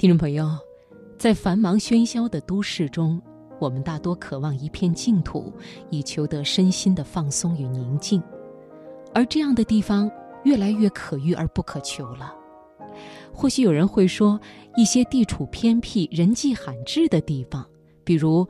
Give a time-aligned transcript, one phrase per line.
[0.00, 0.48] 听众朋友，
[1.18, 3.20] 在繁忙喧嚣的都市中，
[3.58, 5.52] 我们大多渴望一片净土，
[5.90, 8.22] 以求得身心的放松与宁静。
[9.12, 10.10] 而这样的地方
[10.42, 12.34] 越来越可遇而不可求了。
[13.30, 14.40] 或许有人会说，
[14.74, 17.62] 一些地处偏僻、人迹罕至的地方，
[18.02, 18.48] 比如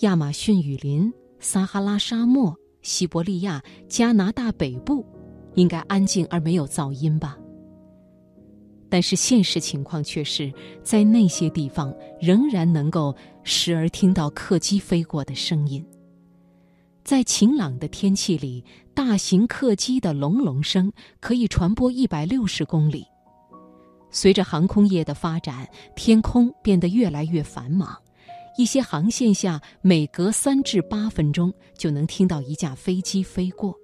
[0.00, 5.02] 亚马逊雨林、撒哈拉沙漠、西伯利亚、加拿大北部，
[5.54, 7.38] 应该安静而没有噪音吧？
[8.90, 10.52] 但是现实情况却是
[10.82, 15.82] 在那些地方仍然能够时而听到客机飞过的声音。
[17.02, 23.06] 在晴朗的天气里，大型客机的隆隆声可以传播一百六十公里。
[24.10, 27.96] 随着航空业的发展，天空变得越来越繁忙，
[28.58, 33.74] 一些航线下每隔三至八分钟就能听到一架飞机飞过。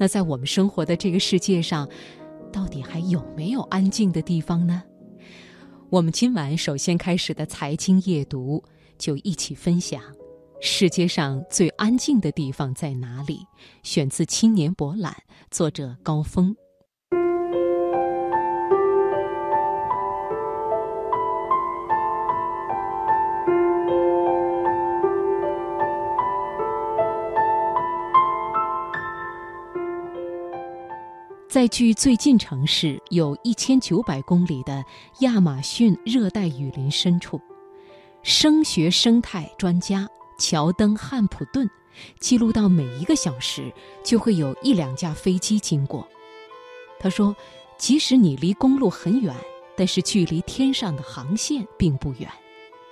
[0.00, 1.88] 那在我们生活的这个世界上，
[2.52, 4.82] 到底还有没有安静的地方呢？
[5.90, 8.62] 我们今晚首先开始的财经夜读，
[8.98, 10.02] 就一起分享
[10.60, 13.40] 世界上最安静的地方在哪里。
[13.82, 15.12] 选自《青年博览》，
[15.50, 16.54] 作者高峰。
[31.58, 34.84] 在距最近城市有一千九百公里的
[35.22, 37.40] 亚马逊热带雨林深处，
[38.22, 41.68] 声学生态专家乔登·汉普顿
[42.20, 43.72] 记录到每一个小时
[44.04, 46.06] 就会有一两架飞机经过。
[47.00, 47.34] 他说
[47.76, 49.34] ：“即使你离公路很远，
[49.76, 52.30] 但是距离天上的航线并不远。”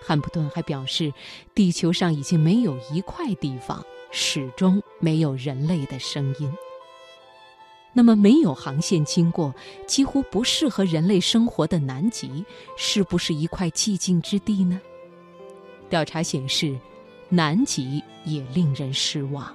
[0.05, 1.13] 汉普顿还表示，
[1.55, 6.53] 地球上已经没有一块地方始终没有人类的声音。
[7.99, 9.55] 那么，没有航线经过、
[9.87, 12.45] 几乎不适合人类生活的南极，
[12.77, 14.79] 是不是一块寂静之地呢？
[15.89, 16.79] 调查显示，
[17.31, 19.51] 南极也令人失望。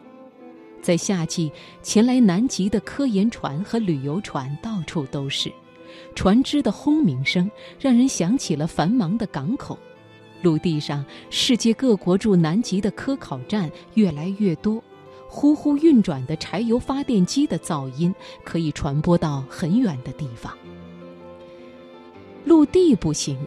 [0.81, 1.51] 在夏季，
[1.83, 5.53] 前来南极的科研船和旅游船到处都是，
[6.15, 7.47] 船只的轰鸣声
[7.79, 9.77] 让人想起了繁忙的港口。
[10.41, 14.83] 陆地上，世界各国驻南极的科考站越来越多。
[15.33, 20.53] 呼呼运转的柴油发电机的噪音可以传播到很远的地方。
[22.43, 23.39] 陆地不行，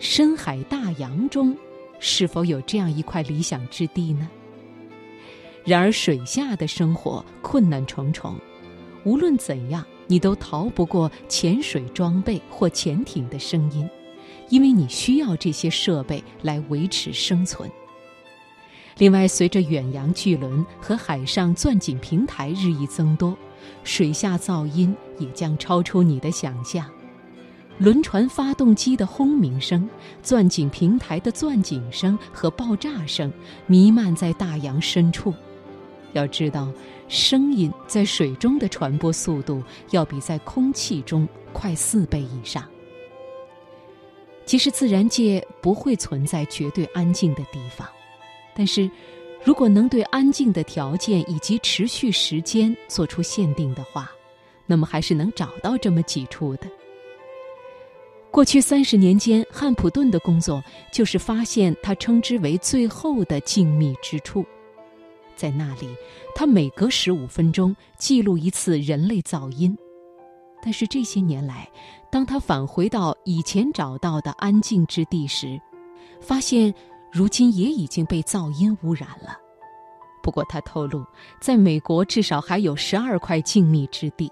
[0.00, 1.56] 深海大洋中
[2.00, 4.28] 是否有这样一块理想之地呢？
[5.64, 8.34] 然而，水下的生活困难重重，
[9.04, 13.88] 无论怎样，你都逃不过潜水装备或潜艇的声音，
[14.48, 17.70] 因为你需要这些设备来维持生存。
[18.98, 23.36] 另外，随着远洋巨轮和海上钻井平台日益增多，
[23.84, 26.84] 水下噪音也将超出你的想象。
[27.78, 29.88] 轮船发动机的轰鸣声、
[30.20, 33.32] 钻井平台的钻井声和爆炸声
[33.68, 35.32] 弥漫在大洋深处。
[36.12, 36.68] 要知道，
[37.06, 42.64] 声音在水中的传播速度要比在空气中快四倍以上。
[44.44, 47.86] 其实，自然界不会存在绝对安静的地方。
[48.58, 48.90] 但是，
[49.44, 54.10] 如果能对安静的条件以及持续时间做出限定的话，
[54.66, 56.66] 那么还是能找到这么几处的。
[58.32, 60.60] 过去三十年间，汉普顿的工作
[60.90, 64.44] 就是发现他称之为“最后的静谧之处”。
[65.36, 65.88] 在那里，
[66.34, 69.78] 他每隔十五分钟记录一次人类噪音。
[70.60, 71.70] 但是这些年来，
[72.10, 75.60] 当他返回到以前找到的安静之地时，
[76.20, 76.74] 发现。
[77.12, 79.38] 如今也已经被噪音污染了。
[80.22, 81.04] 不过他透露，
[81.40, 84.30] 在美国至少还有十二块静谧之地，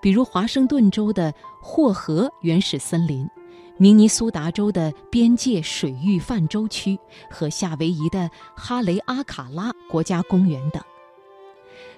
[0.00, 3.28] 比如华盛顿州的霍河原始森林、
[3.76, 6.98] 明尼苏达州的边界水域泛舟区
[7.30, 10.82] 和夏威夷的哈雷阿卡拉国家公园等。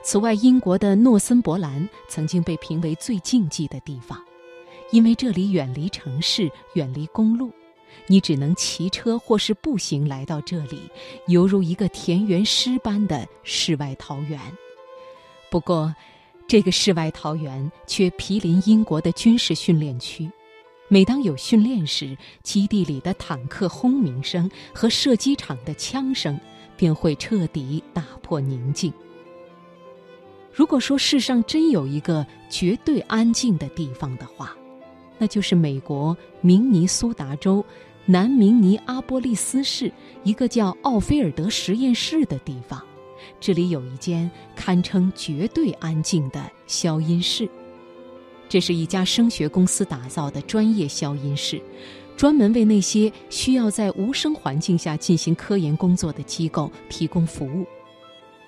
[0.03, 4.21] 此外，英国的诺森伯兰曾经被评为最静寂的地方，
[4.91, 7.53] 因为这里远离城市，远离公路。
[8.07, 10.81] 你只能骑车或是步行来到这里，
[11.27, 14.41] 犹如一个田园诗般的世外桃源。
[15.51, 15.95] 不过，
[16.49, 20.31] 这个世外桃源却毗邻英国的军事训练区。
[20.89, 26.39] 每当有训练时，基地里的坦克轰鸣声和射击场的枪声
[26.77, 28.93] 便会彻底打破宁静。
[30.53, 34.57] 如果说世上真有一个绝对安静的地方的话，
[35.19, 37.65] 那就是美国明尼苏达州。
[38.09, 39.91] 南明尼阿波利斯市
[40.23, 42.81] 一个叫奥菲尔德实验室的地方，
[43.41, 47.49] 这里有一间堪称绝对安静的消音室。
[48.49, 51.61] 这是一家声学公司打造的专业消音室，
[52.17, 57.67] 专门为那些需要在无声环境下进行科研工作的机构提供服务。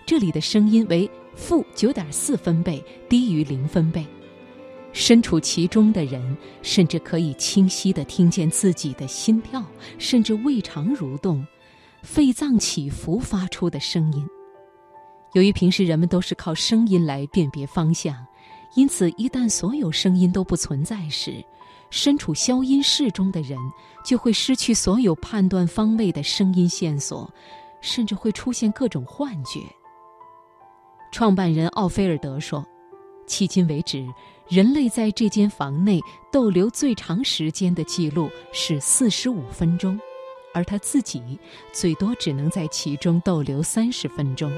[0.06, 4.06] 这里的声音为负九点四分贝，低于零分贝。
[4.93, 9.64] 身处其中的人，甚至可以清晰地听见自己的心跳，
[9.99, 11.46] 甚至胃肠蠕动、
[12.02, 14.26] 肺脏起伏发出的声音。
[15.35, 18.17] 由于平时人们都是靠声音来辨别方向，
[18.75, 21.44] 因此一旦所有声音都不存在时，
[21.90, 23.58] 身处消音室中的人
[24.02, 27.31] 就会失去所有判断方位的声音线索，
[27.81, 29.61] 甚至会出现各种幻觉。
[31.12, 32.67] 创办人奥菲尔德说
[33.29, 34.06] ：“迄今为止。”
[34.49, 36.00] 人类在这间房内
[36.33, 40.00] 逗留最长时间的记录是四十五分钟，
[40.55, 41.39] 而他自己
[41.71, 44.50] 最多只能在其中逗留三十分钟。